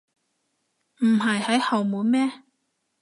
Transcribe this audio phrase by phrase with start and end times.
[1.03, 2.41] 唔係喺後門咩？